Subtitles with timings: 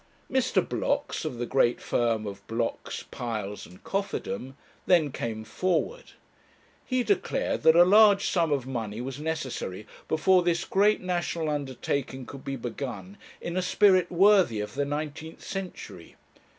[0.31, 0.67] Mr.
[0.67, 4.55] Blocks, of the great firm of Blocks, Piles, and Cofferdam,
[4.87, 6.13] then came forward.
[6.83, 12.25] He declared that a large sum of money was necessary before this great national undertaking
[12.25, 16.15] could be begun in a spirit worthy of the nineteenth century.